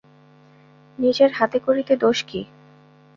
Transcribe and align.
নিজের 0.99 1.31
হাতে 1.31 1.57
করিতে 1.59 1.93
দোষ 1.95 2.17
কী। 2.23 2.41